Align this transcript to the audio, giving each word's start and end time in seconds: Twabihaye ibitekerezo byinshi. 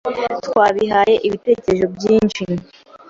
Twabihaye 0.45 1.15
ibitekerezo 1.27 1.85
byinshi. 1.95 2.43